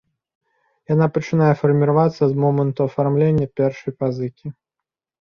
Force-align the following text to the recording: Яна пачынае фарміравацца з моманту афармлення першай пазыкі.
Яна 0.93 1.07
пачынае 1.17 1.51
фарміравацца 1.61 2.23
з 2.33 2.41
моманту 2.47 2.79
афармлення 2.89 3.47
першай 3.63 3.91
пазыкі. 4.03 4.47